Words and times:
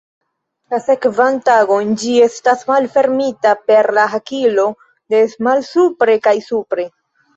La 0.73 0.77
sekvan 0.85 1.35
tagon 1.49 1.91
ĝi 2.03 2.15
estas 2.27 2.65
malfermita 2.71 3.53
per 3.69 3.91
la 3.99 4.07
hakilo 4.15 4.67
de 5.15 5.21
malsupre 5.49 6.17
kaj 6.29 6.35
supre. 6.49 6.89